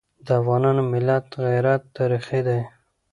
د 0.25 0.27
افغان 0.39 0.65
ملت 0.93 1.25
غیرت 1.45 1.81
تاریخي 1.97 2.39
دی. 2.47 2.59